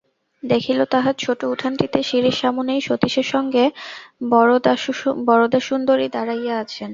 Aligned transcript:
দেখিল, 0.43 0.79
তাহার 0.85 1.15
ছোটো 1.19 1.45
উঠানটিতে 1.51 1.99
সিঁড়ির 2.03 2.37
সামনেই 2.41 2.81
সতীশের 2.81 3.27
সঙ্গে 3.33 3.63
বরদাসুন্দরী 5.27 6.07
দাঁড়াইয়া 6.09 6.55
আছেন। 6.57 6.89